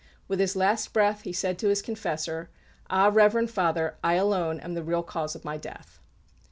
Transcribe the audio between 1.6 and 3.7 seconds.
his confessor, "Ah, reverend